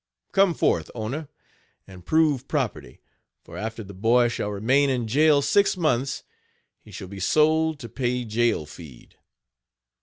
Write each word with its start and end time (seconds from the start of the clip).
Come 0.31 0.55
forth 0.55 0.89
owner, 0.95 1.27
and 1.85 2.03
prove 2.03 2.47
property, 2.47 3.01
for 3.43 3.55
after 3.55 3.83
the 3.83 3.93
boy 3.93 4.29
shall 4.29 4.49
remain 4.49 4.89
in 4.89 5.07
jail 5.07 5.43
six 5.43 5.77
months 5.77 6.23
he 6.79 6.89
shall 6.89 7.07
be 7.07 7.19
sold 7.19 7.77
to 7.81 7.87
pay 7.87 8.25
jail 8.25 8.65
feed. 8.65 9.17